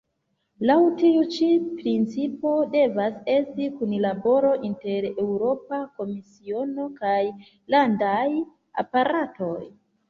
Laŭ 0.69 0.77
tiu 1.01 1.19
ĉi 1.35 1.49
principo 1.81 2.53
devas 2.71 3.19
esti 3.35 3.69
kunlaboro 3.75 4.55
inter 4.71 5.09
Eŭropa 5.11 5.83
Komisiono 6.01 6.91
kaj 7.01 7.23
landaj 7.77 8.27
aparatoj. 8.87 9.57